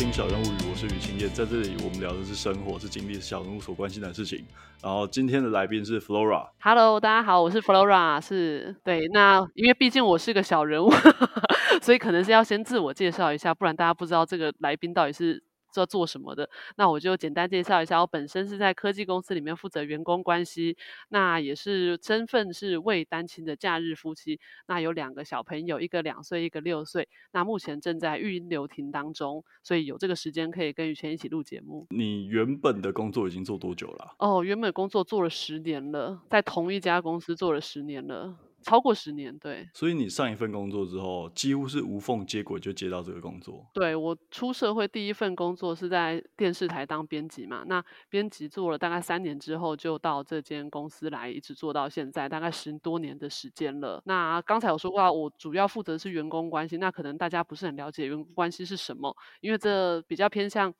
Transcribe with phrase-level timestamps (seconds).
[0.00, 4.46] 听小人物语，我是于青叶，在这里我们聊的是生活，是经历小人物所关心的事情。
[4.82, 6.48] 然后今天的来宾是 Flora。
[6.58, 9.06] Hello，大家好，我是 Flora，是对。
[9.12, 10.90] 那因为毕竟我是个小人物，
[11.82, 15.42] 所以可能是要先自我介绍一下，不然大家不知道这个来宾到底是。
[15.72, 16.48] 做做什么的？
[16.76, 18.00] 那我就简单介绍一下。
[18.00, 20.76] 我本身是在科技公司里面负责员工关系，
[21.08, 24.40] 那也是身份是未单亲的假日夫妻。
[24.66, 27.08] 那有两个小朋友，一个两岁，一个六岁。
[27.32, 31.86] 那目前正在育婴留停当中，所以有这个时间可以跟宇谦一起录节目。
[31.90, 34.28] 你原本的工作已经做多久了啊？
[34.28, 38.36] 哦，原本工作做了十年了，在同一家公司做了十年了。
[38.62, 39.68] 超过十年，对。
[39.74, 43.66] 所以你上一份工作之后，几乎是无缝接轨就接到这个工作。
[43.72, 54.02] 对，我出社会第一份工作是在电视台当编辑嘛，那编辑做了大概三年之后，就到这间公司来，一直做到现在，大概十多年的时间了。
[54.04, 60.72] 那刚才有说过，我主要负责是员工关系，那可能大家不是很了解员工关系是什么，因为这比较偏向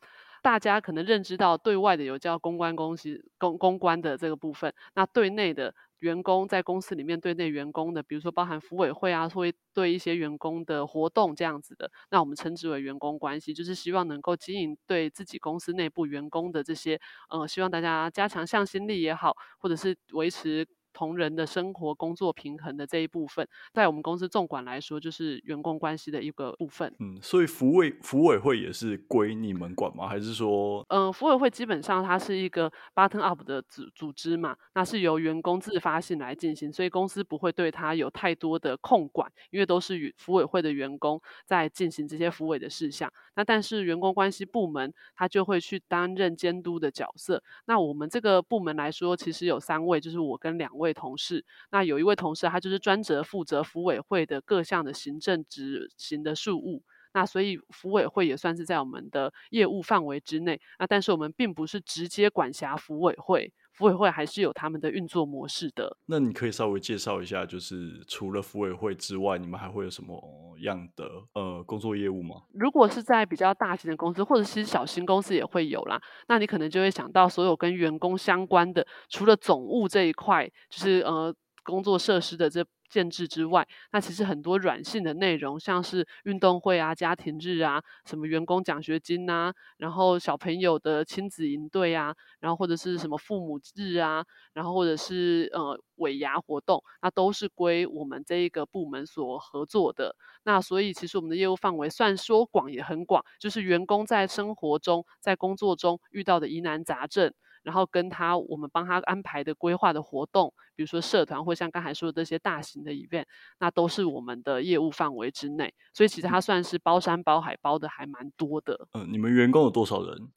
[0.43, 5.75] 大家可能认知到对外的有叫公关公司公公关的这个部分，那对内的。
[6.01, 20.67] 员工在公司里面对内员工的，比如说包含服委会啊，会对一些员工的活动这样子的，那我们称之为员工关系，就是希望能够经营对自己公司内部员工的这些，呃，希望大家加强向心力也好，或者是维持。
[20.93, 26.95] 同仁的生活工作平衡的这一部分，在我们公司纵管来说，就是员工关系的一个部分。
[26.99, 30.09] 嗯，所以福委福委会也是归你们管吗？
[30.09, 43.13] 还是说，嗯、呃，福委会基本上它是一个 button up 的组组织嘛，那是由员工自发性来进行，所以公司不会对它有太多的控管，因为都是与福委会的员工在进行这些服委的事项。
[43.35, 47.43] 那但是员工关系部门，他就会去担任监督的角色。
[47.67, 51.45] 那我们这个部门来说，其实有三位，就是我跟两位位同事。
[51.71, 56.83] 那有一位同事，他就是专责负责服委会的各项的行政执行的事务。
[57.13, 60.61] 那所以服委会也算是在我们的业务范围之内。
[60.79, 63.53] 那但是我们并不是直接管辖服委会。
[63.81, 65.97] 福委会还是有他们的运作模式的。
[66.05, 70.23] 那你可以稍微介绍一下，就是除了妇委会之外，你们还会有什么
[70.61, 72.43] 样的呃工作业务吗？
[72.53, 75.99] 如果是在比较大型的公司，或者是小型公司也会有啦。
[76.29, 82.63] 那你可能就会想到所有跟员工相关的，除了总务这一块，就是呃工作设施的这。
[82.91, 100.17] 建制之外，那其实很多软性的内容，像是运动会啊、家庭日啊、什么员工奖学金呐、啊，然后小朋友的亲子营队啊，然后或者是什么父母日啊，然后或者是呃尾牙活动，那都是归我们这一个部门所合作的。
[100.43, 107.33] 那所以其实我们的业务范围算说广也很广，就是员工在生活中、在工作中遇到的疑难杂症。
[107.63, 113.25] 然后跟他，我们帮他安排的规划的活动，比如说社团或像刚才说的这些大型的 event，
[113.59, 115.73] 那都是我们的业务范围之内。
[115.93, 118.89] 所以其实他算是包山包海，包的还蛮多的。
[118.93, 120.29] 嗯，你们员工有多少人？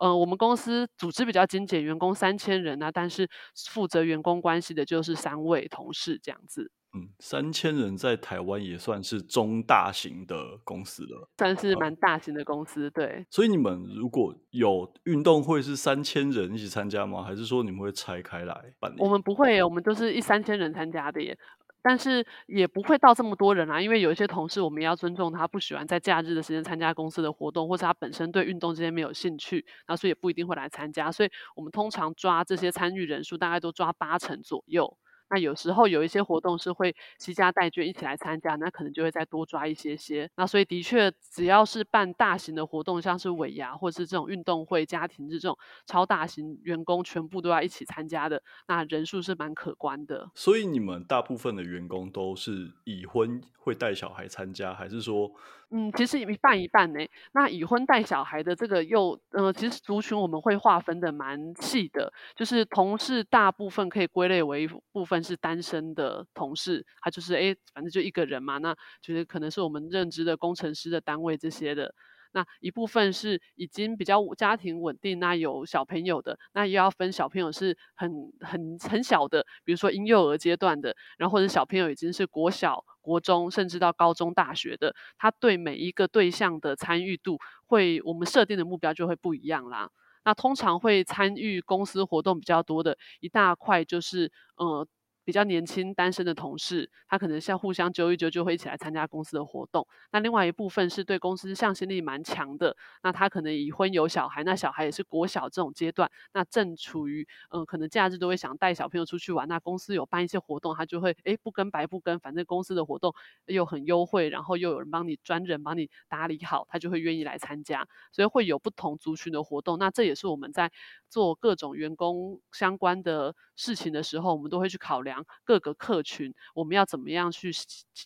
[0.00, 3.28] 嗯，我们公司组织比较精简，员工三千人啊，但是
[3.70, 6.72] 负责员工关系的就是三位同事这样子。
[6.92, 13.24] 嗯，三千人在台湾也算是中大型的公司了，算是蛮大型的公司，对。
[13.30, 17.22] 所以你们如果有运动会是三千人一起参加吗？
[17.22, 18.92] 还是说你们会拆开来办？
[18.98, 21.38] 我们不会，我们都是一三千人参加的耶，
[21.82, 31.10] 但是也不会到这么多人啊，因为有一些同事我们也要尊重他，不喜欢在假日的时间参加公司的活动，或者他本身对运动这些没有兴趣，那所以也不一定会来参加。
[31.10, 34.96] 所以我们通常抓这些参与人数，大概都抓八成左右。
[35.30, 40.28] 那有时候有一些活动是会携家带眷一起来参加，那可能就会再多抓一些些。
[40.36, 50.30] 那所以的确，只要是办大型的活动，像是尾牙或者是这种运动会、家庭这种超大型，员工全部都要一起参加的，那人数是蛮可观的。
[50.34, 55.30] 所以你们大部分的员工都是已婚会带小孩参加，还是说？
[55.72, 56.98] 嗯，其实一半一半呢。
[57.32, 71.94] 那已婚带小孩的这个又，呃，其实族群我们会划分的蛮细的，就是同事大部分可以归类为一部分是单身的同事，他就是诶，反正就一个人嘛，那就是可能是我们认知的工程师的单位这些的。
[72.32, 78.10] 那一部分是已经比较家庭稳定，那有小朋友的，那又要分小朋友是很
[78.40, 89.90] 很很小的，比如说婴幼儿阶段的，然后或者小朋友已经是国小、国中，甚至到高中、大学的，他对每一个对象的参与度会，我们设定的目标就会不一样啦。
[90.24, 94.86] 那通常会参与公司活动比较多的一大块就是，呃。
[95.30, 99.86] 比较年轻单身的同事，他可能像互相揪一揪，就会一起来参加公司的活动。
[100.10, 109.46] 那另外一部分是对公司向心力蛮强的，那他可能已婚有小孩，那小孩也是国小这种阶段，那正处于嗯、可能假日都会想带小朋友出去玩。
[109.46, 113.14] 那公司有办一些活动，他就会诶不跟白不跟，反正公司的活动
[113.46, 117.86] 又很优惠，然后又有人帮你专人帮你打理好，他就会愿意来参加。
[118.10, 119.78] 所以会有不同族群的活动。
[119.78, 120.72] 那这也是我们在
[121.08, 127.50] 做各种员工相关的事情的时候，我们都会去考量各个客群，我们要怎么样去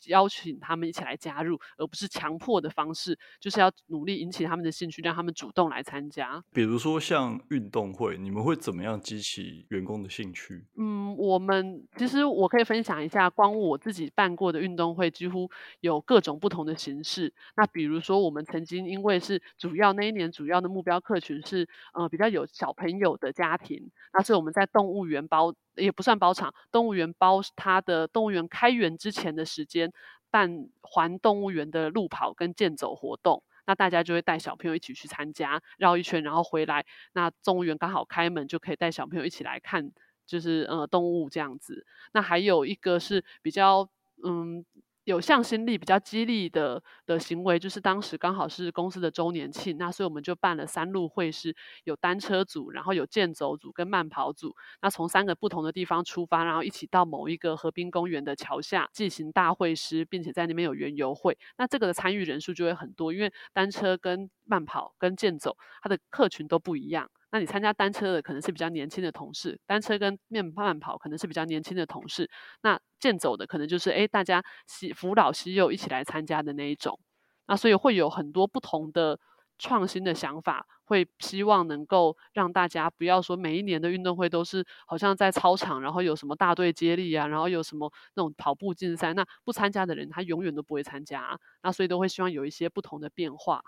[0.06, 6.42] 邀请他们一起来加入，而不是强迫的方式，就是要努力引起他们的兴趣，让他们主动来参加。
[6.52, 10.64] 比如说像运动会，你们会怎么样激起员工的兴趣？
[10.78, 15.50] 嗯，我们其实我可以分享一下，光我自己办过的运动会，几乎
[15.80, 17.32] 有各种不同的形式。
[17.56, 25.54] 那比如说，我们曾经因为是主要那一年主要的目标客群是呃比较有小朋友的家庭，那是我们在动物园包。
[25.76, 29.92] 也不算包场，动物园包它的动物园开园之前的时间
[30.30, 39.90] 办环动物园的路跑跟健走活动，那大家就会带小朋友一起去参加，绕一圈然后回来，那动物园刚好开门就可以带小朋友一起来看，
[40.26, 41.86] 就是呃动物这样子。
[42.12, 43.88] 那还有一个是比较
[44.24, 44.64] 嗯。
[45.04, 51.54] 有向心力比较激励的的行为，就是当时刚好是公司的周年庆，那所以我们就办了三路会师，
[51.84, 67.10] 有单车组，然后有健走组跟慢跑组，那从三个不同的地方出发，然后一起到某一个河滨公园的桥下进行大会师，并且在那边有园游会，那这个的参与人数就会很多，因为单车跟慢跑跟健走，它的客群都不一样。
[67.34, 72.30] 那你参加单车的可能是比较年轻的同事，单车跟面慢跑可能是比较年轻的同事，
[72.62, 77.00] 那健走的可能就是诶大家西扶老携幼一起来参加的那一种，
[77.48, 79.18] 那所以会有很多不同的
[79.58, 93.60] 创新的想法，会希望能够让大家不要说每一年的运动会都是好像在操场，然后有什么大队接力啊，然后有什么那种跑步竞赛，那不参加的人他永远都不会参加啊，那所以都会希望有一些不同的变化。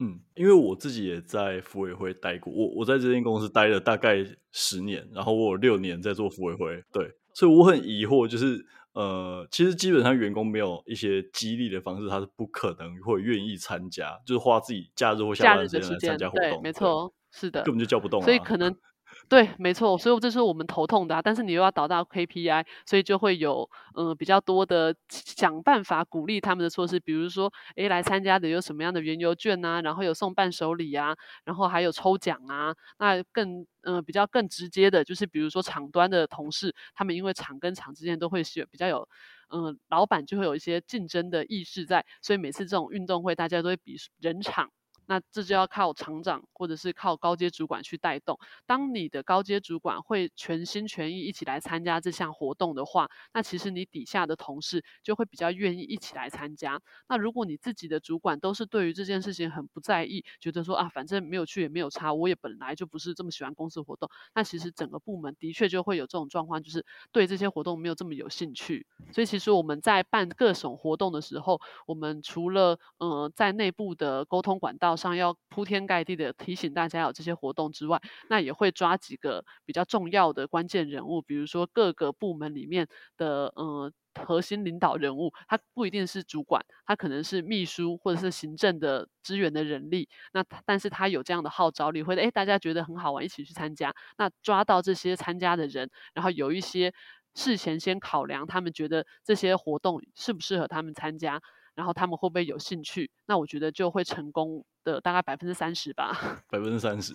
[0.00, 8.64] 嗯，因为我自己也在福委会待过，我我在这间公司待了大概十年，然后我有六年在做福委会，对，所以我很疑惑，就是
[8.94, 18.74] 呃，其实基本上员工没有一些激励的方式，他是不可能会愿意参加，就是花自己假日或下班时间来参加活动，对，没错，是的，根本就叫不动，所以可能。
[19.30, 39.08] 对，没错，所以这是我们头痛的啊，但是你又要导到 KPI，所以就会有嗯、呃、比较多的想办法鼓励他们的措施，比如说，诶，来参加的有什么样的原油券啊，然后有送伴手礼啊，然后还有抽奖啊，那更嗯、呃、比较更直接的就是，比如说场端的同事，他们因为场跟场之间都会是比较有
[39.52, 44.70] 嗯、老板就会有一些竞争的意识在，所以每次这种运动会，大家都会比人场。
[45.10, 48.38] 那这就要靠厂长或者是靠高阶主管去带动。
[48.64, 56.80] 当你的高阶主管会全心全意一起来参加这项活动的话，那其实你底下的同事就会比较愿意一起来参加。
[57.08, 68.86] 那如果你自己的主管都是对于这件事情很不在意，觉得说啊，反正没有去也没有差，我也本来就不是这么喜欢公司活动，那其实整个部门的确就会有这种状况，就是对这些活动没有这么有兴趣。
[69.12, 82.86] 所以其实我们在办各种活动的时候，我们除了呃在内部的沟通管道上要铺天盖地的提醒大家有这些活动之外，那也会抓几个比较重要的关键人物，比如说各个部门里面
[83.16, 96.92] 的呃核心领导人物，他不一定是主管，他可能是秘书或者是行政的资源的人力，那但是他有这样的号召力，会诶大家觉得很好玩，一起去参加，那抓到这些参加的人，然后有一些
[97.34, 101.40] 事前先考量，他们觉得这些活动适不适合他们参加，
[101.74, 104.64] 然后他们会不会有兴趣，那我觉得就会成功。
[104.84, 106.10] 的大概百分之三十吧，
[106.48, 107.14] 百分之三十，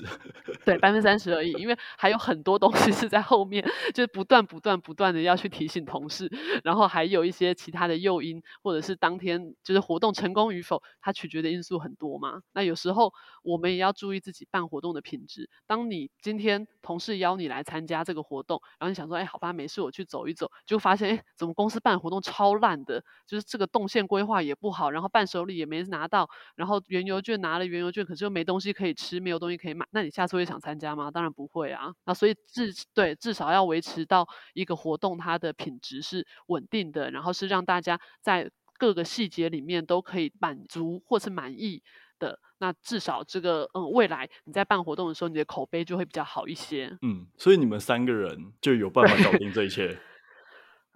[0.65, 6.31] 对，百分之三十而已，因 为还有很多东西是在后面，就是不断不断不断的要去提醒同事，
[6.63, 12.41] 然后还有一些其他的诱因，或者是当天就是活动成功与否，它取决的因素很多嘛。
[12.53, 15.49] 那有时候我们也要注意自己办活动的品质。
[15.65, 27.54] 当你今天同事邀你来参加这个活动，然后你想说，哎，好吧，没事，我去走一走，就发现，哎，怎么公司办活动超烂的，就是这个动线规划也不好，然后伴手礼也没拿到，然后原油券拿。
[27.55, 31.09] 拿了原油券，可是又没东西可以吃，没有东西可以买，那你下次会想参加吗？
[31.09, 31.93] 当然不会啊。
[32.05, 41.81] 那所以至对至少要维持到一个活动它的品质是稳定的，然后是让大家在各个细节里面都可以满足或是满意
[42.19, 42.37] 的。
[42.57, 46.97] 那至少这个嗯，未来你在办活动的时候，你的口碑就会比较好一些。
[47.03, 49.97] 嗯，所以你们三个人就有办法搞定这一切。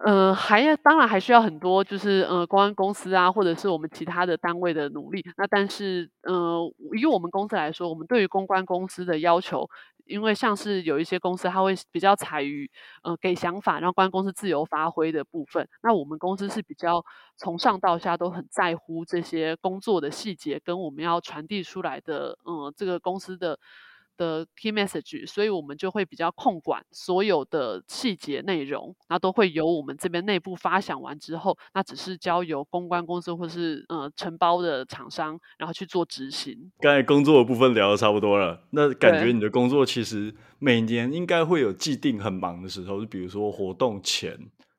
[0.02, 5.22] 呃，还要当然还需要很多，就是呃，公关公司啊，或者是我们其他的单位的努力。
[5.36, 6.58] 那但是，呃，
[6.98, 9.68] 以我们公司来说，我们对于公关公司的要求
[10.06, 12.70] 因为像是有一些公司，他会比较采于
[13.02, 15.68] 呃给想法，让公司自由发挥的部分。
[15.82, 17.04] 那我们公司是比较
[17.36, 23.58] 从上到下都很在乎这些工作的细节，跟我们要传递出来的，嗯，这个公司的。
[24.20, 36.70] 的 key message，所以我们就会比较控管所有的细节内容，那都会由我们这边内部发想完之后，那只是交由公关公司或是呃承包的厂商，然后去做执行。
[36.80, 44.38] 刚才工作的部分聊的差不多了，那感觉你的工作其实每年应该会有既定很忙的时候，就比如说活动前。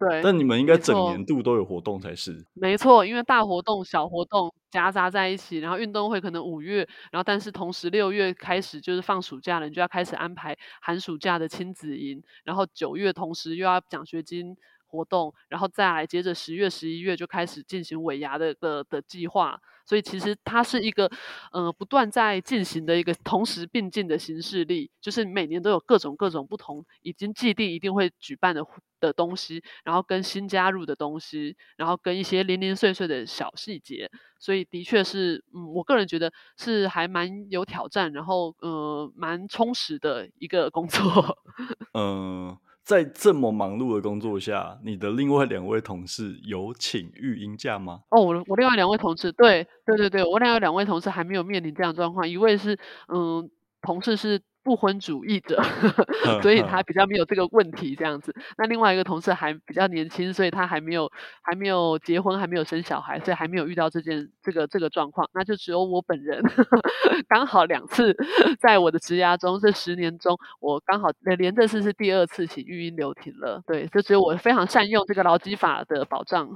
[0.09, 2.43] 对，但你们应该整年度都有活动才是。
[2.53, 19.61] 没错，因为大活动、小活动夹杂在一起，然后运动会可能五月，然后但是同时六月开始就是放暑假了，你就要开始安排寒暑假的亲子营，然后九月同时又要奖学金活动，然后再来接着十月、十一月就开始进行尾牙的的的计划。
[19.91, 21.11] 所以其实它是一个，
[21.51, 28.65] 呃，不断在进行的一个同时并进的行事历，就是每年都有各种各种不同，已经既定一定会举办的
[29.01, 41.37] 的东西，然后跟新加入的东西，然后跟一些零零碎碎的小细节，所以的确是，嗯，我个人觉得是还蛮有挑战，然后呃，蛮充实的一个工作。
[41.93, 42.57] 嗯。
[42.83, 48.01] 在这么忙碌的工作下，你的另外两位同事有请育婴假吗？
[48.09, 52.27] 哦，我我另外两位同事，对对对对，我另外两位同事还没有面临这样状况。
[52.27, 53.49] 一位是嗯，
[53.81, 54.41] 同事是。
[54.63, 55.61] 不婚主义者，
[56.41, 58.33] 所以他比较没有这个问题这样子。
[58.57, 65.27] 那另外一个同事还比较年轻，所以他还没有还没有结婚，还没有生小孩，所以还没有遇到这件这个这个状况。
[65.33, 66.43] 那就只有我本人，
[67.27, 68.15] 刚好两次
[68.59, 73.59] 在我的职涯中，这十年中，我刚好连这次是第二次请育婴留停了。
[73.65, 76.47] 对，就只有我非常善用这个劳基法的保障。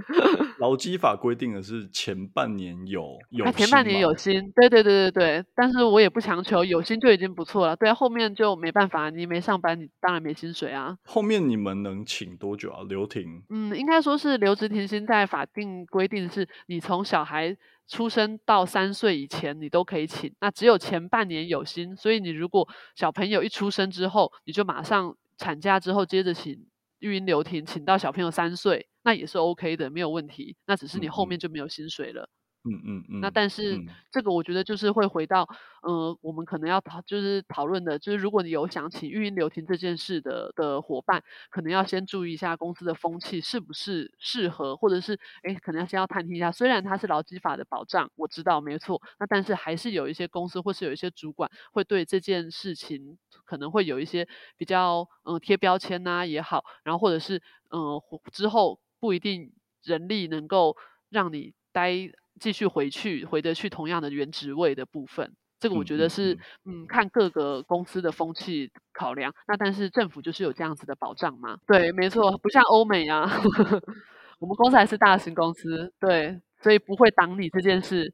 [0.60, 5.44] 劳基法规定的是前半年有有薪，前半年有薪，对对对对对。
[5.54, 7.45] 但是我也不强求，有薪就已经不。
[7.46, 10.98] 错了，对啊，后面就没办法，你没上班，你当然没薪水啊。
[11.04, 12.82] 后面你们能请多久啊？
[12.86, 13.42] 留停？
[13.48, 20.30] 嗯，应该说是留职停薪，在法定规定是，你从小孩出生到三岁以前，你都可以请。
[20.40, 26.66] 那只有前半年有薪，所以你如果小朋友一出生之后，你就马上产假之后接着请
[26.98, 30.56] 育婴留停，请到小朋友三岁，那也是 OK 的，没有问题。
[30.66, 32.22] 那只是你后面就没有薪水了。
[32.22, 32.35] 嗯
[32.66, 33.80] 嗯嗯嗯，那但是
[34.10, 35.48] 这个我觉得就是会回到，
[35.82, 46.50] 嗯、呃，我们可能要讨就是讨论的，就是如果你有想请育婴留停这件事的的伙伴，可能要先注意一下公司的风气是不是适合，或者是哎，可能要先要探听一下。
[46.50, 57.36] 虽然它是劳基法的保障，我知道没错，那但是还是有一些公司或是有一些主管会对这件事情可能会有一些比较嗯、呃、贴标签呐、啊、也好，然后或者是
[57.70, 59.52] 嗯、呃、之后不一定
[59.84, 60.76] 人力能够
[61.10, 62.10] 让你待。
[62.40, 69.32] 继续回去，回得去同样的原职位的部分，这个我觉得是，嗯，看各个公司的风气考量。
[69.48, 71.58] 那但是政府就是有这样子的保障嘛？
[71.66, 73.22] 对，没错，不像欧美啊，
[74.38, 78.12] 我们公司还是大型公司，对，所以不会挡你这件事。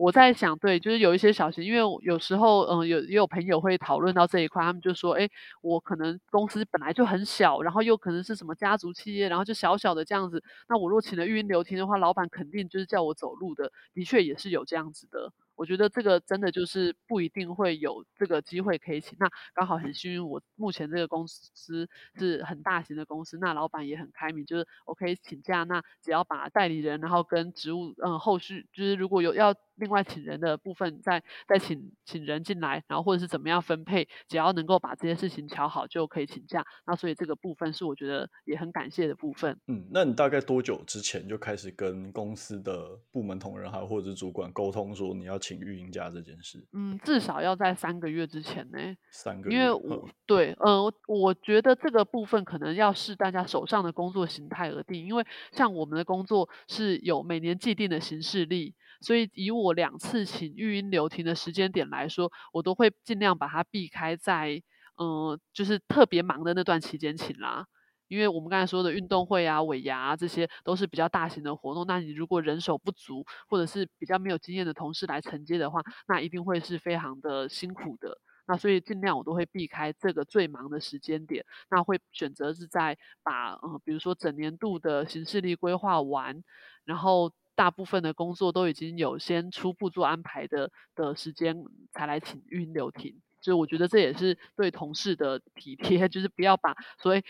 [0.00, 5.28] 我在想，对，就是有一些小型，因为有时候，嗯，有也有朋友会讨论到这一块，他们就说，哎，
[5.60, 15.34] 我可能公司本来就很小，然后又可能是什么家族企业，然后就小小的这样子，那我若请了运营刘婷的话，老板肯定就是叫我走路的，的确也是有这样子的。
[15.60, 19.14] 我觉得这个真的就是不一定会有这个机会可以请。
[19.20, 36.64] 那刚好很幸运，我目前这个公司是很大型的公司，那老板也很开明，就是我可以请假，那只要把代理人，然后跟职务，嗯，后续就是如果有要另外请人的部分，再再请请人进来，然后或者是怎么样分配，只要能够把这些事情调好，就可以请假。
[36.86, 39.60] 那所以这个部分是我觉得也很感谢的部分。
[39.66, 45.49] 嗯，那你大概多久之前就开始跟公司的部门同仁还有或者是主管沟通说你要请？
[45.50, 48.78] 请育婴假这件事，嗯，至少要在三个月之前呢。
[49.10, 55.04] 三个月，因为我对，嗯、呃，我觉得这个部分可能要视大家手上的工作形态而定。
[55.04, 64.62] 因为像我们的工作是有每年既定的行事历，所以以我两次请育婴留停的时间点来说，我都会尽量把它避开在，
[64.98, 67.66] 嗯、呃，就是特别忙的那段期间请啦。
[68.10, 78.18] 因为我们刚才说的运动会啊、尾牙啊，这些都是比较大型的活动，那你如果人手不足，或者是比较没有经验的同事来承接的话，那一定会是非常的辛苦的。
[78.48, 86.42] 那所以尽量我都会避开这个最忙的时间点，那会选择是在把嗯，比如说整年度的行事历规划完，
[86.84, 91.62] 然后大部分的工作都已经有先初步做安排的的时间，
[91.92, 93.20] 才来请育婴留停。
[93.40, 97.24] 就我觉得这也是对同事的体贴， 就是不要把所谓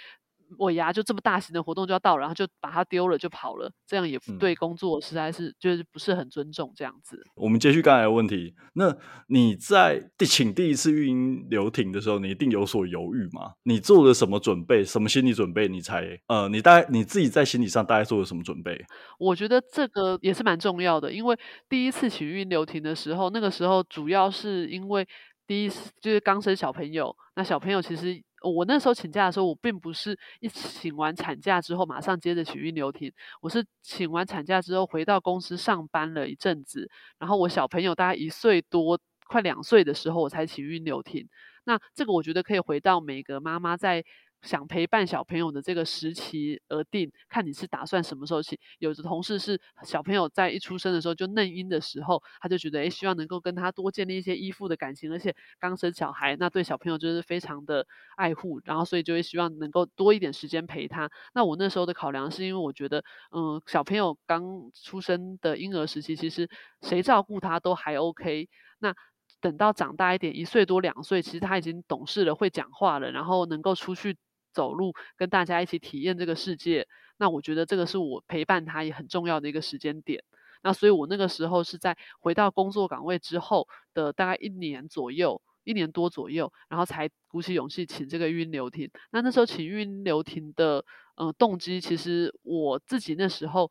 [0.58, 7.22] 尾牙就这么大型的活动就要到了，然后就把它丢了就跑了，这样也对工作实在是、嗯、就是不是很尊重这样子。
[7.34, 8.94] 我们接续刚才的问题，那
[9.28, 13.52] 你在第请第一次育婴留停的时候，你一定有所犹豫吗？
[13.62, 14.84] 你做了什么准备？
[14.84, 15.68] 什么心理准备？
[15.68, 18.84] 你才呃，你大概你自己在心理上大概做了什么准备？
[19.18, 21.38] 我觉得这个也是蛮重要的，因为
[21.68, 25.06] 第一次请育婴留停的时候，那个时候主要是因为
[25.46, 28.20] 第一次就是刚生小朋友，那小朋友其实。
[28.40, 41.28] 我那时候请假的时候，我并不是一请完产假之后马上接着请孕留停，我是请完产假之后回到公司上班了一阵子，然后我小朋友大概一岁多，快两岁的时候，我才请孕留停。
[41.64, 44.04] 那这个我觉得可以回到每个妈妈在。
[44.42, 48.58] 想陪伴小朋友的这个时期而定，看你是打算什么时候起。
[48.78, 61.10] 有的同事是小朋友在一出生的时候就嫩婴的时候，他就觉得诶，希望能够跟他多建立一些依附的感情，而且刚生小孩，那对小朋友就是非常的爱护，然后所以就会希望能够多一点时间陪他。
[61.34, 66.48] 那我那时候的考量是因为我觉得，嗯，小朋友刚出生的婴儿时期，其实
[66.82, 68.48] 谁照顾他都还 OK。
[68.78, 68.94] 那
[69.40, 74.16] 等到长大一点，一岁多两岁，其实他已经懂事了，会讲话了，然后能够出去。
[74.52, 76.86] 走路跟大家一起体验这个世界，
[77.18, 80.22] 那我觉得这个是我陪伴他也很重要的一个时间点。
[80.62, 88.90] 那所以我那个时候是在回到工作岗位之后的大概一年左右，一年多左右，然后才鼓起勇气请这个育婴留停。
[89.10, 93.70] 那那时候请育婴留停的呃动机，其实我自己那时候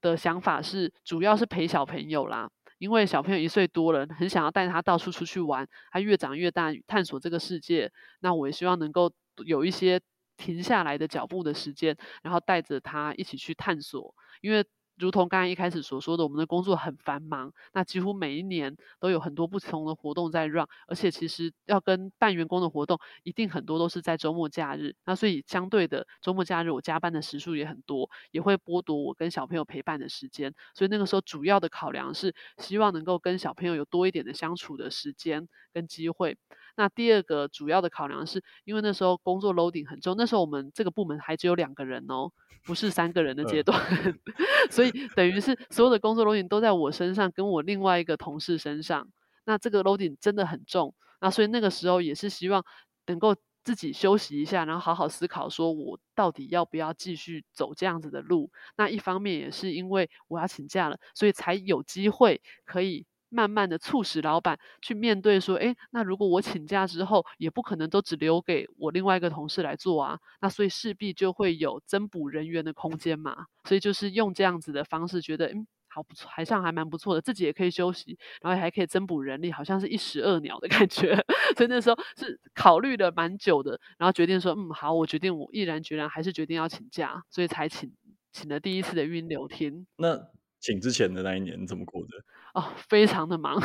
[0.00, 7.92] 的想法是，主要是陪小朋友啦，因为小朋友一岁多了，很想要带他到处出去玩，他越长越大，探索这个世界。
[8.18, 9.12] 那我也希望能够。
[9.44, 10.00] 有一些
[10.36, 14.64] 停下来的脚步的时间，然后带着他一起去探索，因为。
[14.98, 36.38] 如同刚才一开始所说的，我们的工作很繁忙，那几乎每一年都有很多不同的活动在 run，而且其实要跟办员工的活动，一定很多都是在周末假日，那所以相对的周末假日我加班的时数也很多，也会剥夺我跟小朋友陪伴的时间，所以那个时候主要的考量是希望能够跟小朋友有多一点的相处的时间跟机会。
[36.76, 42.30] 那第二个主要的考量是因为那时候工作 loading 很重，那时候我们这个部门还只有两个人哦，
[42.64, 43.80] 不是三个人的阶段，
[44.70, 44.92] 所以。
[45.16, 49.08] 等于是所有的工作 loading 都在我身上，跟我另外一个同事身上。
[49.46, 52.62] 那这个 loading 真的很重，那所以那个时候也是希望
[53.06, 58.50] 能够自己休息一下，然后好好思考，说我到底要不要继续走这样子的路。
[58.76, 63.06] 那一方面也是因为我要请假了，所以才有机会可以。
[63.28, 81.16] 慢慢的促使老板去面对说，诶，那如果我请假之后，也不可能都只留给我另外一个同事来做啊，那所以势必就会有增补人员的空间嘛，所以就是用这样子的方式，觉得嗯，好不错，还像还蛮不错的，自己也可以休息，然后还可以增补人力，好像是一石二鸟的感觉，
[81.56, 87.92] 所以那时候是考虑了蛮久的，然后决定说，嗯，好，我决定，我毅然决然还是决定要请假，所以才请
[88.32, 89.86] 请了第一次的育婴留停。
[89.96, 90.28] 那
[90.60, 92.08] 请之前的那一年怎么过的？
[92.54, 93.60] 哦，非常的忙，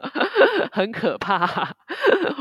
[0.72, 1.74] 很可怕。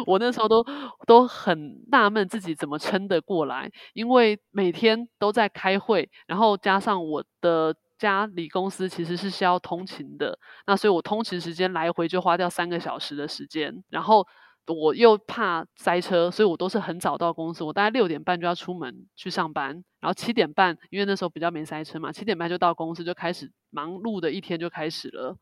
[0.08, 0.66] 我那时候都
[1.06, 14.28] 都很纳闷自己怎么撑得过来，因为每天都在开会，然后加上我的家离公司其实是需要通勤的，那所以我通勤时间来回就花掉三个小时的时间，然后。
[14.68, 17.64] 我又怕塞车，所以我都是很早到公司。
[17.64, 25.36] 我大概六点半就要出门去上班，然后七点半，因为那时候比较没塞车嘛，七点半就到公司，就开始忙碌的一天就开始了。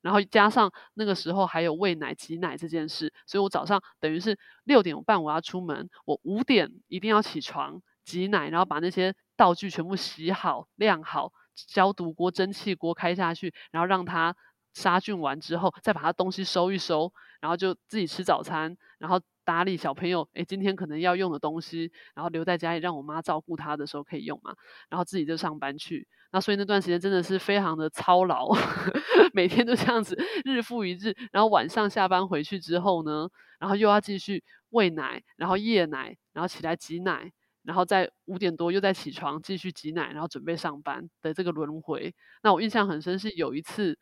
[0.00, 14.36] 然后加上那个时候还有喂奶、挤奶这件事，所以我早上等于是六点半我要出门，我五点一定要起床挤奶，然后把那些道具全部洗好、晾好，消毒锅、蒸汽锅开下去，然后让它。
[14.74, 24.54] 杀菌完之后，再把它东西收一收，然后就自己吃早餐，然后打理小朋友，诶，今天可能要用的东西，然后留在家里让我妈照顾他的时候可以用嘛，
[24.88, 26.06] 然后自己就上班去。
[26.30, 28.48] 那所以那段时间真的是非常的操劳，
[29.34, 33.28] 每天都这样子日复一日，然后晚上下班回去之后呢，
[33.58, 37.32] 然后又要继续喂奶，然后夜奶，然后起来挤奶，
[37.64, 42.14] 然后在五点多又再起床继续挤奶，然后准备上班的这个轮回。
[42.44, 43.98] 那我印象很深是有一次。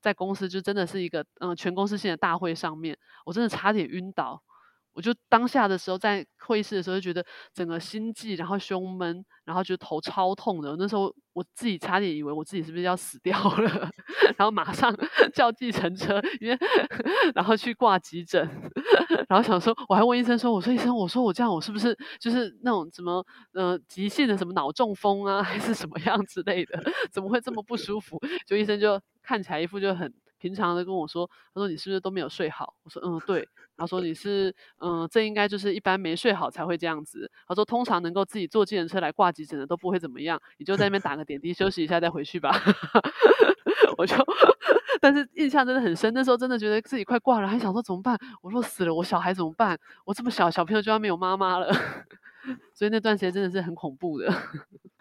[0.00, 4.42] 在公司就真的是一个嗯全公司性的大会上面，我真的差点晕倒。
[4.92, 7.24] 我就当下的时候在会议室的时候就觉得
[7.54, 10.74] 整个心悸，然后胸闷，然后就头超痛的。
[10.78, 13.90] 那时候我自己差点以为我自己是不是要死掉了，
[14.36, 14.94] 然后马上
[15.32, 16.58] 叫计程车，因为
[17.34, 18.46] 然后去挂急诊，
[19.28, 26.82] 然后想说我还问医生说，我说医生，我说我这样我是不是就是那种什么呃急性的什么脑中风啊，还是什么样之类的？
[27.12, 28.18] 怎么会这么不舒服？
[28.46, 30.12] 就医生就看起来一副就很。
[30.40, 32.74] 平常的跟我说，他说你是不是都没有睡好？
[32.82, 33.48] 我说嗯对。
[33.76, 37.30] 他说你是嗯，这应该就是一般没睡好才会这样子。
[37.48, 42.50] 他说通常能够自己坐计程车来挂急诊的都不会怎么样，你就在那边打个点滴休息一下再回去吧。
[43.96, 44.14] 我就，
[45.00, 48.18] 但是印象真的很深，那时候真的觉得自己快挂了，还想说怎么办？
[48.42, 49.78] 我说死了，我小孩怎么办？
[50.04, 51.72] 我这么小，小朋友就要没有妈妈了。
[52.74, 54.30] 所以那段时间真的是很恐怖的。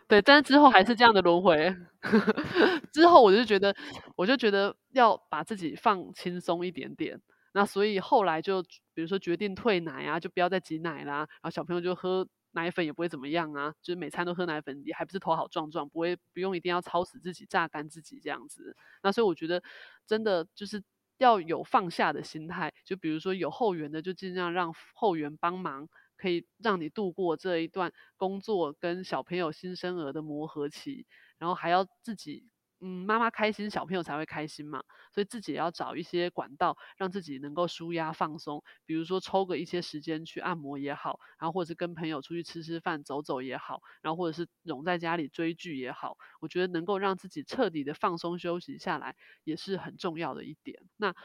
[0.10, 1.74] 对，但是之后还是这样的轮回。
[2.91, 3.76] 之后我就觉得，
[4.15, 7.22] 我就觉得要把自己放轻松一点点。
[7.54, 8.63] 那所以后来就，
[8.95, 11.17] 比如说决定退奶啊，就不要再挤奶啦。
[11.17, 18.76] 然后小朋友就喝奶粉也不会怎么样啊，就是每餐都喝奶粉，也还不是头好壮壮，不会不用一定要操死自己、榨干自己这样子。
[19.04, 19.62] 那所以我觉得
[20.08, 20.82] 真的就是
[21.19, 25.88] 要有放下的心态，就比如说有后援的，就尽量让后援帮忙。
[26.19, 31.08] 可以让你度过这一段工作跟小朋友新生儿的磨合期，
[31.39, 32.49] 然后还要自己，
[32.82, 34.84] 嗯，妈妈开心，小朋友才会开心嘛。
[35.13, 38.63] 所以自己也要找一些管道，让自己能够舒压放松。
[38.86, 50.84] 比如说抽个一些时间去按摩也好，然后或者是跟朋友出去吃吃饭、走走也好，然后或者是融在家里追剧也好，我觉得能够让自己彻底的放松休息下来，也是很重要的一点。
[50.97, 51.15] 那。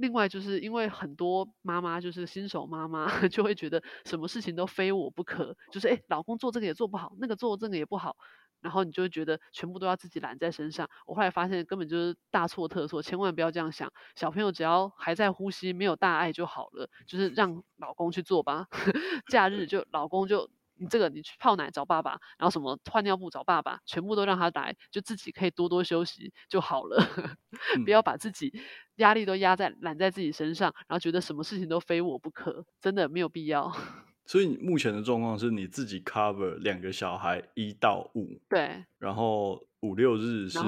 [0.00, 8.16] 另外，就是因为很多妈妈就是新手妈妈， 就会觉得什么事情都非我不可，就是诶，老公做这个也做不好，那个做这个也不好，
[8.60, 10.88] 然后你就会觉得全部都要自己揽在身上。
[11.06, 13.92] 我后来发现根本就是大错特错，千万不要这样想。
[14.16, 18.66] 小朋友只要还在呼吸，没有大碍就好了，就是让老公去做吧。
[19.30, 20.50] 假日就老公就。
[20.80, 26.96] 你这个，你去泡奶找爸爸，然后什么换尿布找爸爸，全部都让他来，就自己可以多多休息就好了。
[27.76, 28.50] 嗯、不要把自己
[28.96, 33.70] 压力都压在揽在自己身上，然后觉得什么事情都非我不可，真的没有必要。
[34.24, 40.58] 所以你目前的状况是你自己 cover 两个小孩一到五，对，然后五六日是。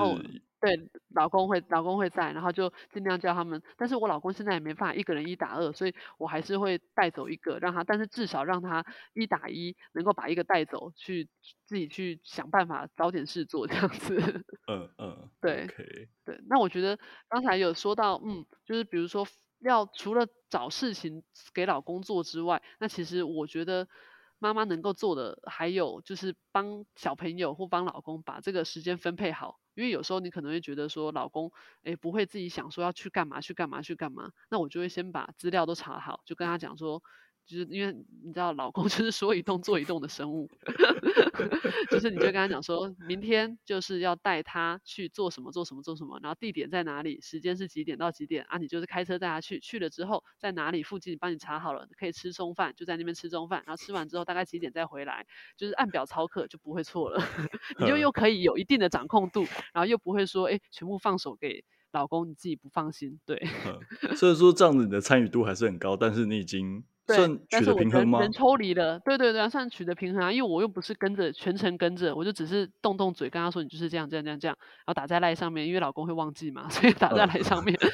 [0.62, 3.60] 对，老公会，老公会在，然后就尽量叫他们。
[3.76, 11.28] 但是我老公现在也没办法一个人一打二，所以我还是会带走一个，让他，但是至少让他一打一，能够把一个带走，去
[11.66, 14.14] 自己去想办法找点事做这样子。
[14.70, 16.08] 嗯嗯，对，okay.
[16.24, 16.40] 对。
[16.48, 16.96] 那我觉得
[17.28, 19.26] 刚才有说到，嗯，就是比如说
[19.58, 23.88] 要除了找事情给老公做之外，那其实我觉得。
[24.38, 31.50] 妈妈能够做的还有就是帮小朋友或帮老公把这个时间分配好，因为有时候你可能会觉得说老公
[31.84, 37.02] 诶不会自己想说要去干嘛去干嘛去干嘛，那我就会先把资料都查好，就跟他讲说。
[37.46, 37.92] 就是因为
[38.24, 40.48] 你知道，老公 就是说一动做一动的生物，
[41.90, 48.58] 就是你就跟他讲说，明天就是要带他去做什么做什么做什么，然后地点在哪里，时间是几点到几点啊？
[48.58, 55.26] 你就是开车带他去，去了之后在哪里附近帮你查好了，可以吃中饭，就在那边吃中饭，然后吃完之后大概几点再回来，
[55.56, 57.20] 就是按表操课就不会错了，
[57.78, 59.42] 你就又可以有一定的掌控度，
[59.74, 63.42] 然后又不会说哎全部放手给老公，你自己不放心，对。
[64.16, 66.84] 所以说这样子你的参与度还是很高，但是你已经。
[67.06, 67.16] 对，
[67.50, 77.76] 但是我人人抽离了，对对对，算取得平衡啊，因为我又不是跟着全程跟着，我就只是动动嘴跟他说，你就是这样这样这样这样，然后打在赖上面，因为老公会忘记嘛， 所以打在赖上面。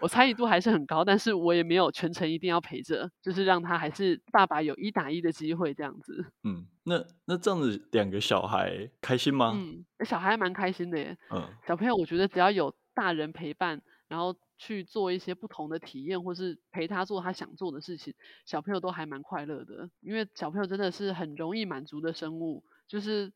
[0.00, 6.24] 我参与度还是很高，但是我也没有全程一定要陪着，就是让他还是爸爸有一打一的机会这样子。
[6.44, 9.52] 嗯，那那这样子两个小孩开心吗？
[9.54, 11.16] 嗯，小孩还蛮开心的耶。
[11.30, 14.36] 嗯，小朋友我觉得只要有大人陪伴，然后。
[14.62, 18.12] 去做一些不同的体验，或是陪他做他想做的事情，
[18.44, 19.88] 小朋友都还蛮快乐的。
[20.02, 23.32] 因为小朋友真的是很容易满足的生物，就是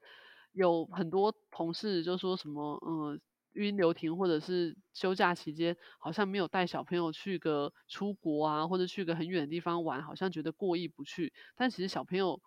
[0.52, 3.18] 有很多同事就说什么，嗯，
[3.54, 11.32] 晕流停或者是休假期间，好像没有带小朋友去个出国啊，或者去个很远的地方玩，好像觉得过意不去。
[11.56, 12.42] 但其实小朋友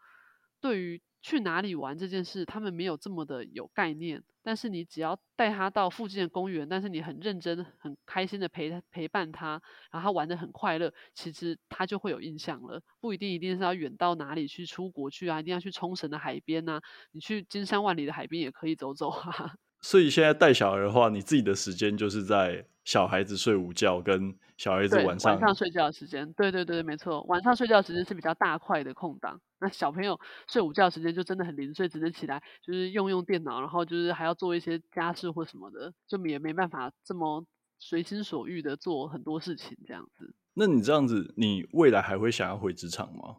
[0.61, 4.23] 对于去哪里玩这件事，他们没有这么的有概念。
[4.43, 12.81] 但是你只要带他到附近的公园，但是你很认真、很开心的陪陪伴他，然后他玩的很快乐，其实他就会有印象了。
[13.01, 16.79] 不一定一定是要远到哪里去出国去啊，一定要去冲绳的海边呐，
[17.11, 19.55] 你去金山万里的海边也可以走走啊。
[19.87, 26.33] 所以现在带小孩的话，你自己的时间就是在小孩子睡午觉跟小孩子晚上晚上睡觉的时间。
[26.33, 29.39] 对对对，没错，晚上睡觉的时间是比较大块的空档。
[29.61, 30.19] 那小朋友
[30.49, 37.45] 睡午觉的时间就真的很零碎，只能起来就是用用电脑，然后就是还要做一些家事或什么的，就也没办法这么
[37.79, 40.35] 随心所欲的做很多事情这样子。
[40.55, 43.37] 那你这样子，你未来还会想要回职场吗？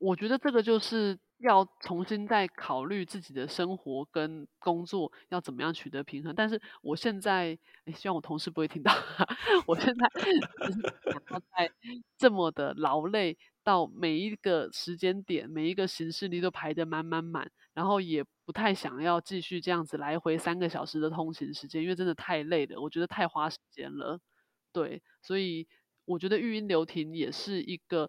[0.00, 1.16] 我觉得这个就是。
[1.38, 7.58] 要重新再考虑自己的生活跟工作要怎么样取得平衡，但是我现在，
[7.94, 8.92] 希望我同事不会听到，
[9.66, 11.70] 我现在想要在
[12.16, 24.18] 这么的劳累到每一个时间点，每一个行事历都排得满满满，然后也不太想要继续这样子来回三个小时的通勤时间，因为真的太累了，我觉得太花时间了。
[24.72, 25.66] 对，所以
[26.04, 28.08] 我觉得育婴留停也是一个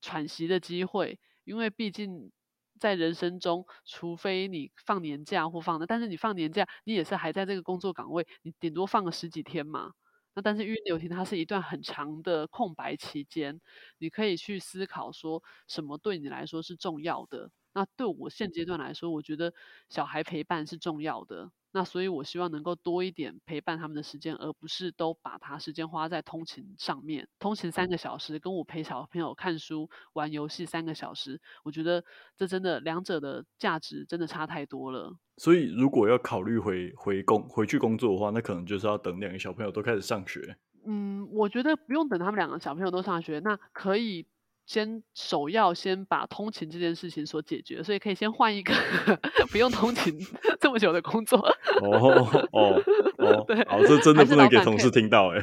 [0.00, 2.30] 喘息的机会，因为毕竟
[2.78, 9.92] 在人生中，除非你放年假或放的，但是你放年假，你也是还在这个工作岗位，你顶多放个十几天嘛。
[10.34, 13.60] 那但是育婴留停它是一段很长的空白期间，
[13.98, 17.50] 你可以去思考说什么对你来说是重要的。
[17.72, 19.52] 那对我现阶段来说，我觉得
[19.88, 21.50] 小孩陪伴是重要的。
[21.72, 27.28] 那所以，我希望能够多一点陪伴他们的时间，而不是都把他时间花在通勤上面。
[27.38, 32.02] 通勤三个小时，跟我陪小朋友看书、玩游戏三个小时，我觉得
[32.36, 35.14] 这真的两者的价值真的差太多了。
[35.36, 40.56] 所以，如果要考虑回回工回去工作的话，那可能就是要等两个小朋友都开始上学。
[40.86, 44.26] 嗯，我觉得不用等他们两个小朋友都上学，那可以。
[44.66, 48.74] 先首要先把通勤这件事情所解决，所以可以先换一个
[49.50, 50.18] 不用通勤
[50.60, 51.38] 这么久的工作。
[51.38, 55.40] 哦哦哦， 对，哦，这真的不能给同事听到哎。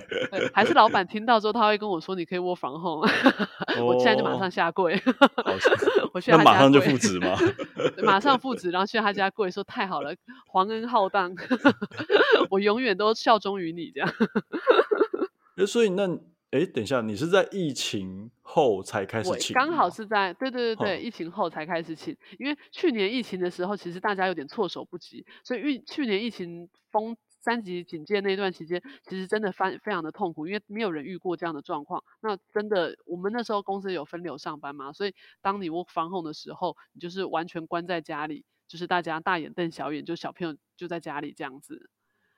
[0.54, 3.02] 还是老板 听到之后，他会跟我说：“你可以窝房后。”
[3.82, 5.02] 我现在就马上下跪。
[6.14, 7.38] 我马上就复职吗？
[8.04, 10.14] 马上复职，然后去他家跪说：“太好了，
[10.48, 11.34] 皇恩浩荡，
[12.52, 14.14] 我永远都效忠于你。”这样。
[15.66, 16.20] 所以那。
[16.54, 19.56] 哎，等一下，你是在疫情后才开始请？
[19.56, 22.16] 刚好是在对对对对，疫情后才开始请。
[22.38, 32.04] 因为去年疫情的时候，其实大家有点措手不及，所以疫去年疫情封三级警戒那段期间，其实真的非非常的痛苦，因为没有人遇过这样的状况。
[32.22, 41.90] 那真的，我们那时候公司有分流上班嘛，所以当你 work from home 的时候，你就是完全关在家里，就是大家大眼瞪小眼，就小朋友就在家里这样子。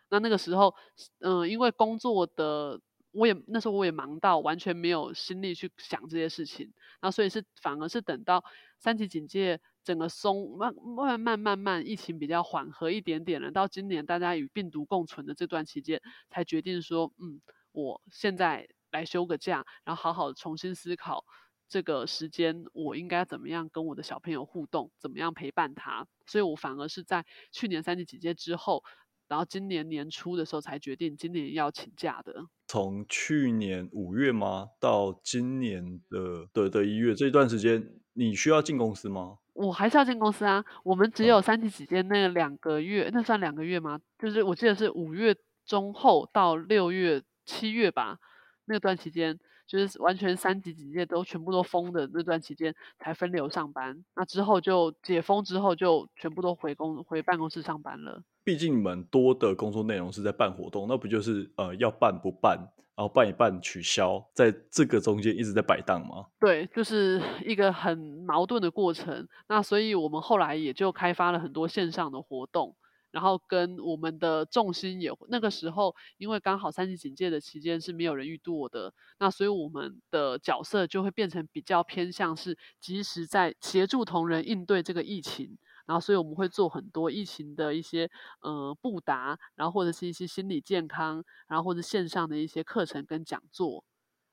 [0.10, 0.74] 那那个时候，
[1.20, 2.80] 嗯、呃，因为工作的。
[3.16, 8.44] 我也那时候我也忙到完全没有心力去想这些事情，然后所以是反而是等到
[8.78, 21.24] 三级警戒整个松慢慢慢慢慢疫情比较缓和一点点了，到今年大家与病毒共存的这段期间，才决定说，嗯，我现在来休个假，然后好好重新思考
[21.70, 28.84] 这个时间我应该怎么样跟我的小朋友互动，怎么样陪伴他，所以我反而是在去年三级警戒之后。
[29.28, 32.48] 然后今年年初的时候才决定今年要请假的。
[32.68, 34.70] 从去年五月吗？
[34.80, 39.38] 到今年的的的一月这一段时间，你需要进公司吗？
[39.54, 40.64] 我还是要进公司啊。
[40.84, 44.00] 我们只有三级期间那两个月，那算两个月吗？
[44.20, 45.36] 就是我记得是五月
[45.66, 48.20] 中后到六月七月吧，
[48.66, 49.40] 那段期间。
[49.68, 58.22] 就是完全三级警戒都全部都封的那段期间才分流上班，那之后就解封之后就全部都回公回办公室上班了。
[58.44, 62.58] 毕竟你们多的工作内容是在办活动，那不就是呃要办不办，
[62.96, 66.28] 然后办一办取消，在这个中间一直在摆荡吗？
[66.40, 67.98] 对，就是一个很
[68.28, 69.28] 矛盾的过程。
[69.48, 72.76] 那所以我们后来也就开发了很多线上的活动。
[73.16, 93.86] 然后跟我们的重心也那个时候，因为刚好三级警戒的期间是没有人遇过的，那所以我们的角色就会变成比较偏向是及时在协助同仁应对这个疫情，然后所以我们会做很多疫情的一些呃布达，然后或者是一些心理健康，然后或者线上的一些课程跟讲座。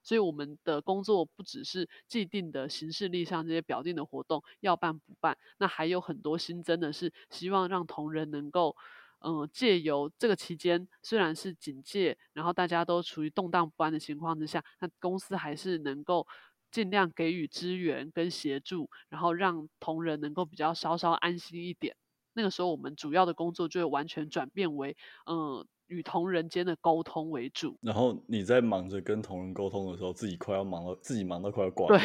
[0.03, 8.77] 所以我们的工作不只是既定的行事历上这些表定的活动要办不办，那还有很多新增的是希望让同仁能够，
[9.21, 16.27] 嗯、借由这个期间虽然是警戒，然后大家都处于动荡不安的情况之下，那公司还是能够
[16.71, 21.95] 尽量给予支援跟协助，然后让同仁能够比较稍稍安心一点。
[22.35, 32.00] 那个时候我们主要的工作就会完全转变为，嗯、与同人间的沟通为主，然后你在忙着跟同仁沟通的时候，自己快要忙到自己忙到快要挂，对，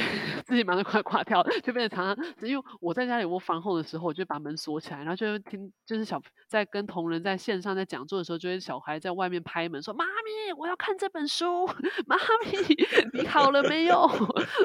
[0.45, 11.65] 自己忙到快要挂掉，就变成常常，因为我在家里我房后的时候，我就把门锁起来，然后就会听，就是小在跟同仁在线上在讲座的时候，就会小孩在外面拍门说：“妈咪，我要看这本书。
[12.05, 12.75] ”“妈咪，
[13.13, 14.05] 你好了没有？”“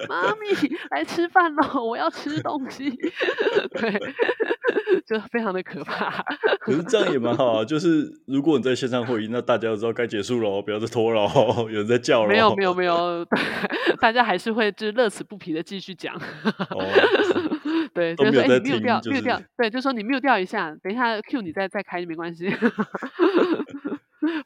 [0.09, 0.49] 妈咪，
[0.91, 2.91] 来吃饭了，我要吃东西。
[3.73, 4.15] ”对。
[5.07, 6.23] 就非常的可怕，
[6.61, 7.65] 可是这样也蛮好啊。
[7.65, 11.23] 就是如果你在线上会议，那大家都知道该结束了，不要再拖了。
[11.71, 13.27] 有人在叫了，没有没有没有，
[14.01, 16.15] 大家还是会就是乐此不疲的继续讲。
[16.15, 16.85] 哦、
[17.95, 22.49] 对，就是说哎，你 mute 掉 mute 掉，对，就是说你 mute 掉一下，等一下 Q 你再再开没关系。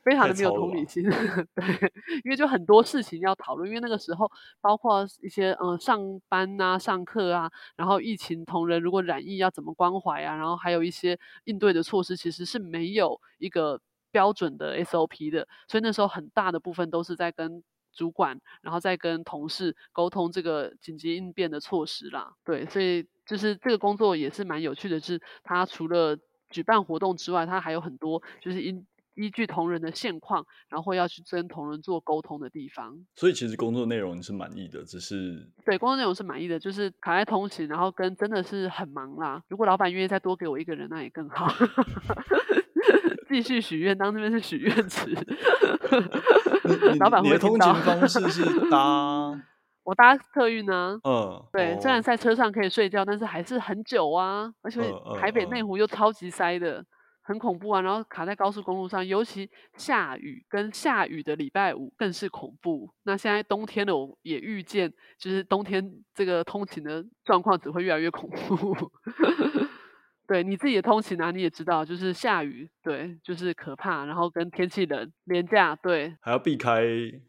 [0.03, 1.03] 非常的没有同理心，
[1.55, 1.93] 对，
[2.25, 17.63] 因为就很多事情要讨论，因为那个时候包括一些嗯、呃、上班啊、上课啊，然后疫情同仁如果染疫要怎么关怀啊，然后还有一些应对的措施，其实是没有一个标准的 SOP 的，所以那时候很大的部分都是在跟
[17.93, 22.33] 主管，然后再跟同事沟通这个紧急应变的措施啦。
[22.45, 26.17] 对，所以就是这个工作也是蛮有趣的，是它除了
[26.51, 28.87] 举办活动之外，它还有很多就是因
[29.17, 32.95] 依据同仁的现况，然后要去跟同仁做沟通的地方。
[33.15, 39.43] 所以其实工作内容你是满意的，只是对工作内容是满意的，就是卡在通勤，然后跟真的是很忙啦。
[39.49, 41.53] 如果老板愿意再多给我一个人，那也更好。
[43.29, 45.13] 继续许愿，当这边是许愿池。
[47.01, 47.29] 老板会。
[47.29, 49.39] 你的通勤方式是 搭？
[49.83, 50.99] 我搭客运呢。
[51.03, 51.45] 嗯。
[51.53, 54.81] 对，哦、虽然在车上可以睡觉，但是还是很久啊，而且
[55.21, 56.85] 台北内湖又超级塞的。
[57.27, 62.89] 很恐怖啊，然后卡在高速公路上，尤其下雨跟下雨的礼拜五更是恐怖。
[63.03, 68.77] 那现在冬天了，我也预见，就是冬天这个通勤的状况只会越来越恐怖。
[70.29, 74.05] 对你自己的通勤啊，你也知道，就是下雨，对，就是可怕。
[74.05, 76.85] 然后跟天气冷，廉价，对，还要避开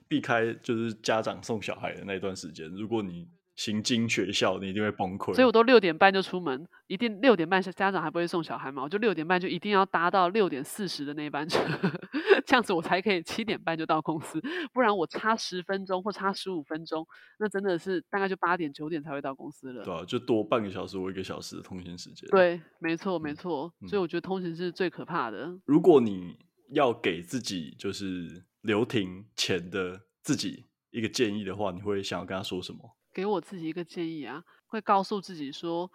[0.08, 2.68] 避开，就是家长送小孩的那段时间。
[2.70, 3.28] 如果你
[3.58, 5.34] 行经学校，你一定会崩溃。
[5.34, 11.60] 所以我都六点半就出门，一定六点半家长还不会送小孩嘛，我就六点半就一定要搭到六点四十的那班车，
[12.46, 14.40] 这样子我才可以七点半就到公司，
[14.72, 17.06] 不然我差十分钟或差十五分钟，
[17.40, 19.84] 那真的是大概就八点九点才会到公司了。
[19.84, 22.30] 对啊，就多半个小时或一个小时的通勤时间。
[22.30, 25.52] 对，没错没错，嗯，所以我觉得通勤是最可怕的。
[25.66, 26.38] 如果你
[26.74, 32.97] 要给自己就是留停前的自己一个建议的话，你会想要跟他说什么？
[33.18, 35.92] 给我自己一个建议啊，会告诉自己说，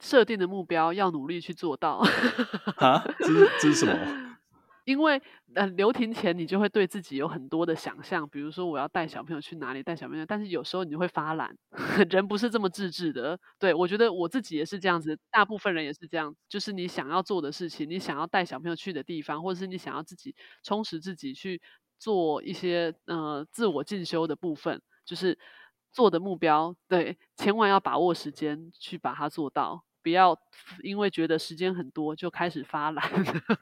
[0.00, 2.02] 设定的目标要努力去做到。
[2.78, 3.94] 啊，这是这是什么？
[4.84, 5.22] 因为
[5.54, 11.56] 呃，留停前你就会对自己有很多的想象，比如说我要带小朋友去哪里，带小朋友，但是有时候你就会发懒，
[12.10, 13.38] 人不是这么自制的。
[13.60, 20.34] 对，我觉得我自己也是这样子，大部分人也是这样，就是你想要做的事情，你想要带小朋友去的地方，或者是你想要自己
[20.64, 21.62] 充实自己去
[22.00, 25.38] 做一些呃自我进修的部分，就是。
[25.94, 30.36] 做的目标，对，千万要把握时间去把它做到，不要
[30.82, 33.08] 因为觉得时间很多就开始发懒。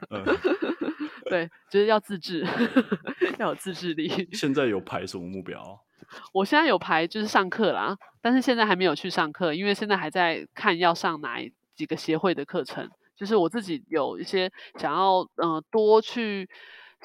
[0.09, 0.25] 嗯、
[1.29, 2.43] 对，就是要自制，
[3.37, 4.27] 要有自制力。
[4.33, 5.79] 现在有排什么目标？
[6.33, 11.37] 我现在有排就是上课啦，但是现在还没有去上课，因为现在还在看要上哪
[11.75, 12.89] 几个协会的课程。
[13.15, 16.49] 就是我自己有一些想要，嗯、呃，多去。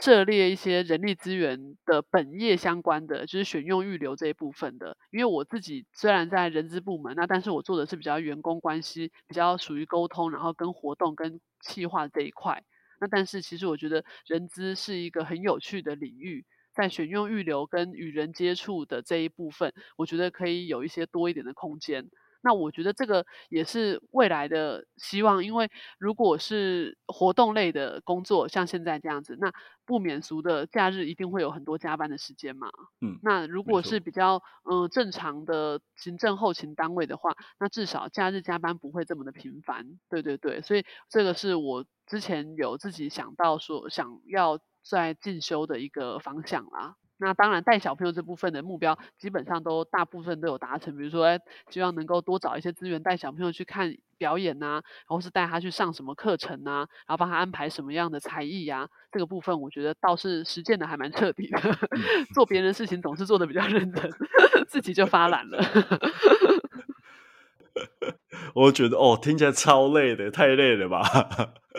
[0.01, 4.97] 涉猎一些人力资源的本业相关的，就是选用预留这一部分的。
[5.11, 12.63] 因为我自己虽然在人资部门，那但是我做的是比较员工关系，比较属于沟通，然后跟活动跟企划这一块。
[13.01, 22.09] 那但是其实我觉得人资是一个很有趣的领域，在选用预留跟与人接触的这一部分，我觉得可以有一些多一点的空间。
[22.40, 29.53] 那我觉得这个也是未来的希望，因为如果是活动类的工作，像现在这样子，那
[29.85, 32.68] 不免俗的假日一定会有很多加班的时间嘛。
[33.01, 39.98] 嗯，那如果是比较嗯、呃、正常的行政后勤单位的话，那至少假日加班不会这么的频繁。
[40.09, 46.96] 对对对，所以这个是我之前有自己想到说想要在进修的一个方向啦。
[47.19, 50.97] 那当然，带小朋友这部分的目标基本上都大部分都有达成。
[50.97, 54.73] 比如说，哎，希望能够多找一些资源带小朋友去看表演呐、啊，
[55.09, 58.89] 然后是带他去上什么课程呐、啊，然后帮他安排什么样的才艺呀、啊。
[59.13, 61.59] 这个部分我觉得倒是实践的还蛮彻底的。
[62.35, 64.11] 做别人的事情总是做的比较认真，
[64.69, 65.59] 自己就发懒了。
[68.55, 71.03] 我觉得哦，听起来超累的，太累了吧？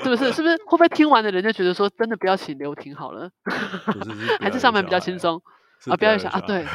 [0.04, 0.32] 是不是？
[0.32, 0.56] 是不是？
[0.66, 3.30] 会不会听完的人就觉得说，真的不要请留停好了？
[4.40, 5.42] 还是上班比较轻松
[5.90, 5.96] 啊？
[5.98, 6.40] 不要想啊！
[6.48, 6.66] 对，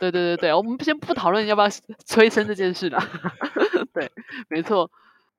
[0.00, 1.68] 对对对对，我们先不讨论要不要
[2.04, 3.02] 催生这件事了。
[3.94, 4.10] 对，
[4.48, 4.90] 没错。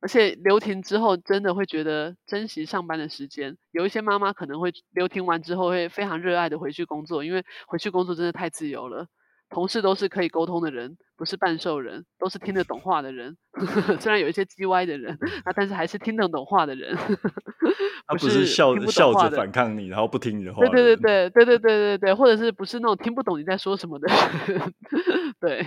[0.01, 3.57] 而且留停之后，真的会觉得珍惜上班的时间。
[3.71, 9.07] 有一些妈妈可能会留停完之后，会非常热爱的回去工作，因为回去工作真的太自由了。
[9.49, 13.35] 同事都是可以沟通的人，不是半兽人，都是听得懂话的人。
[13.99, 16.95] 虽然有一些叽歪的人，啊，但是还是听得懂话的人。
[18.07, 20.65] 他不是笑着笑着反抗你，然后不听你的话。
[20.65, 24.07] 对对对对对对对对对，或者是不是那种听不懂你在说什么的
[24.47, 24.73] 人。
[25.39, 25.65] 对，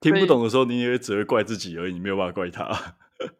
[0.00, 2.68] 听不懂的时候，你也只会怪自己而已，你没有办法怪他。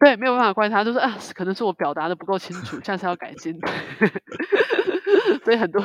[0.01, 3.57] 对，没有办法怪他，就是啊，可能是我表达的不够清楚，下次要改进。
[5.45, 5.81] 所以很多，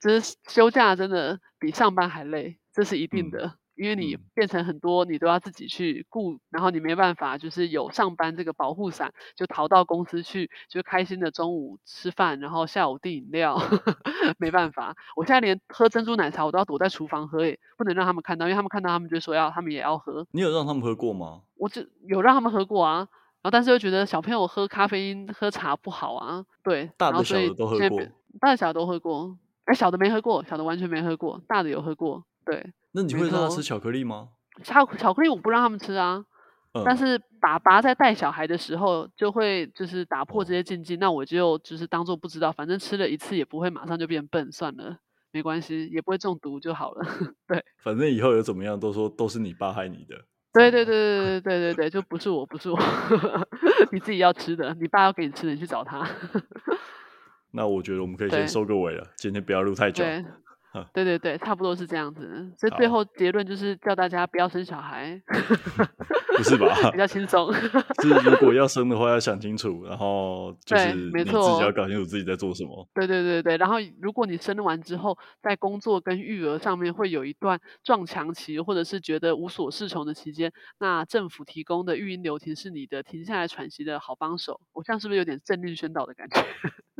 [0.00, 2.58] 就是休假真的比上班还累。
[2.78, 13.58] 这是一定的，嗯，因为你变成很多，你都要自己去顾，然后你没办法，就是有上班这个保护伞，就逃到公司去，就开心的中午吃饭，然后下午订饮料，
[14.38, 14.94] 没办法。
[15.16, 20.24] 我现在连喝珍珠奶茶，我都要躲在厨房喝，诶，不能让他们看到，因为他们看到，他们就说要，他们也要喝。
[20.30, 21.42] 你有让他们喝过吗？
[21.56, 22.98] 我就有让他们喝过啊，
[23.42, 28.00] 然后但是又觉得小朋友喝咖啡因、喝茶不好啊，对，大的小的都喝过，
[28.38, 32.22] 大的小的都喝过，哎，小的没喝过，小的完全没喝过，大的有喝过。
[32.50, 34.30] 对，那你会让他吃巧克力吗？
[34.62, 36.24] 巧巧克力我不让他们吃啊。
[36.72, 44.98] 嗯、但是爸爸在带小孩的时候，就会就是打破这些禁忌，哦、那我就就是当做不知道，反正吃了一次也不会马上就变笨，算了，
[45.30, 47.06] 没关系，也不会中毒就好了。
[47.46, 50.16] 对，反正以后有怎么样，都说都是你爸害你的。
[50.52, 52.78] 对对对对对对对对，就不是我，不是我，
[53.92, 56.06] 你自己要吃的，你爸要给你吃的，你去找他。
[57.52, 60.04] 那我觉得我们可以先收个尾了，今天不要录太久。
[60.04, 60.24] 对
[60.92, 62.52] 对对对，差不多是这样子。
[62.58, 65.20] 所以最后结论就是叫大家不要生小孩
[66.36, 66.90] 不是吧？
[66.92, 67.52] 比较轻松。
[67.52, 72.88] 是如果要生的话，要想清楚，然后就是你自己要搞清楚自己在做什么。
[72.94, 84.60] 对对对对，然后如果你生完之后，在工作跟育儿上面会有一段撞墙期，或者是觉得无所适从的期间，那政府提供的育婴留停是你的停下来喘息的好帮手。
[84.72, 86.40] 我这样是不是有点政令宣导的感觉？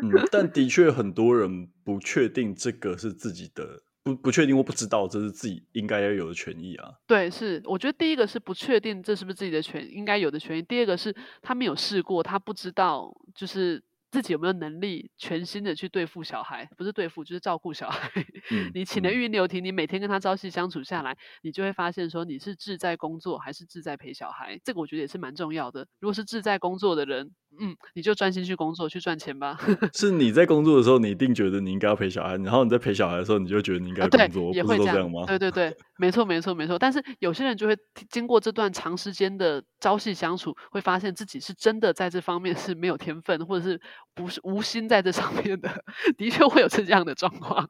[0.00, 3.82] 嗯，但的确很多人不确定这个是自己的。
[4.02, 6.92] 不不确定，或不知道，这是自己应该要有的权益啊。
[7.06, 13.82] 对，是，我觉得第一个是不确定这是不是自己的权应该有的权益，第二个是他没有试过，他不知道就是。
[14.10, 16.66] 自己有没有能力全心的去对付小孩？
[16.78, 18.10] 不是对付，就是照顾小孩。
[18.50, 24.58] 嗯、你请了育婴留停，你每天跟他朝夕相处下来，你就会发现说你是志在工作还是志在陪小孩？
[24.64, 25.86] 这个我觉得也是蛮重要的。
[26.00, 27.30] 如果是志在工作的人，
[27.60, 29.56] 嗯，你就专心去工作去赚钱吧。
[29.94, 35.24] 是你在工作的时候，你一定觉得你应该要陪小孩，然后你在陪小孩的时候，你就觉得你应该工作，啊、也会这样，这样吗？
[35.26, 36.78] 对对对， 没错没错没错。
[36.78, 37.76] 但是有些人就会
[38.10, 43.80] 经过这段长时间的朝夕相处，会发现自己是真的在这方面是没有天分，或者是
[44.14, 44.88] 不是无心。
[44.88, 45.68] 在这上面的，
[46.16, 47.68] 的确会有这样的状况，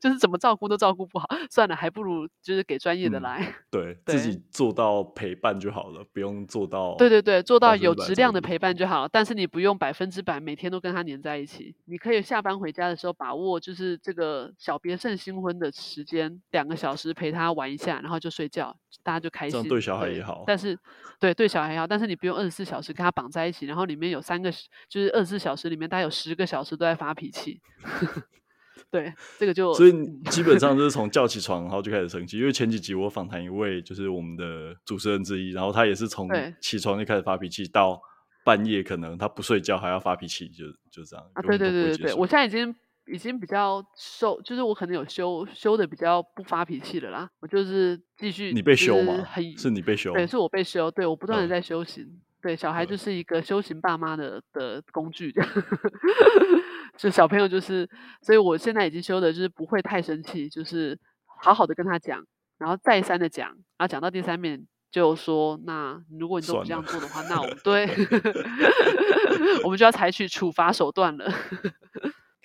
[0.00, 9.30] 就是怎么照顾都照顾不好，算了，还不如就是给专业的来，嗯、对，对自己做到陪伴就好了，不用做到，对对对，做到有质量的陪伴就好，但是。
[9.40, 20.76] 你不用百分之百每天都跟他黏在一起，你可以下班回家的时候把握就是这个小别胜新婚的时间，两个小时陪他玩一下，然后就睡觉，大家就开心，这样对小孩也好，但是。
[21.20, 24.50] 对对小孩也好，但是你不用二十四小时跟他绑在一起，然后里面有三个
[24.88, 27.60] 就是二十四小时里面大概有十个小时都在发脾气，
[28.90, 29.92] 对，这个就所以
[30.30, 32.38] 基本上就是从叫起床，然后就开始生气。
[32.38, 36.28] 因为前几集我访谈一位就是我们的主持人之一，然后他也是从
[36.60, 38.00] 起床就开始发脾气，到
[38.44, 41.42] 半夜可能他不睡觉还要发脾气，就就这样啊。
[41.42, 42.74] 对对对对对，我现在已经
[43.06, 47.30] 已经比较收，就是我可能有修修的比较不发脾气了啦。
[47.40, 49.24] 我就是继续，你被修吗？
[49.56, 50.12] 是你被修？
[50.12, 50.90] 对，是我被修。
[50.90, 52.02] 对，我不断的在修行。
[52.02, 55.50] 嗯对，小孩就是一个修行爸妈的的工具，这样，
[57.00, 57.88] 就小朋友就是，
[58.20, 60.98] 所以我现在已经修的就是不会太生气，就是
[61.42, 62.22] 好好的跟他讲，
[62.58, 67.88] 然后再三的讲，然后讲到第三遍就说，那如果你都不这样做的话，那我们 对，
[69.64, 71.32] 我们就要采取处罚手段了。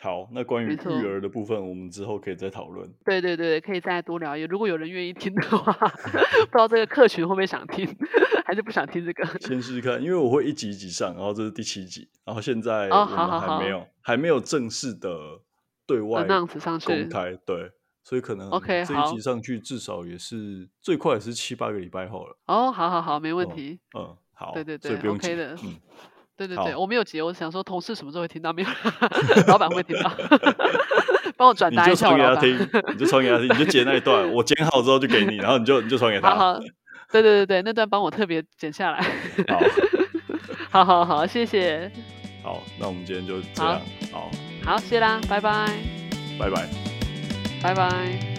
[0.05, 2.87] 好，那关于育儿的部分，我们之后可以再讨论。
[3.03, 4.43] 对对对，可以再多聊一。
[4.43, 5.73] 如果有人愿意听的话，
[6.45, 7.87] 不知道这个客群会不会想听，
[8.45, 9.25] 还是不想听这个？
[9.39, 15.09] 先试试看，因为我会一集一集上，然后这是第七集，然后现在我们还没有，还没有正式的
[15.87, 16.47] 对外公
[17.09, 17.71] 开，对，
[18.03, 22.37] 所以可能 OK 这一集上去至少也是最快也是七八个礼拜后了。
[22.45, 23.79] 哦，好好好，没问题。
[23.97, 25.75] 嗯，好，对对对，OK 的，嗯。
[26.37, 28.51] 对对对，我没有接，我想说同事什么时候会听到？
[28.51, 28.67] 没有，
[29.47, 30.11] 老板会听到，
[31.37, 32.09] 帮我转达一下。
[32.09, 36.29] 你就传给他听，你就传给他听，你就截那一段，我剪好之后就给你，然后你就你就传给他。
[36.35, 36.59] 好，好，
[37.11, 39.01] 对对对对，那段帮我特别剪下来。
[39.47, 39.59] 好，
[40.83, 41.91] 好好好，谢谢。
[42.43, 43.81] 好，那我们今天就这样。
[44.11, 44.31] 好，好，
[44.73, 45.67] 好，谢啦，拜拜。
[46.37, 46.67] 拜拜，
[47.63, 48.34] 拜拜。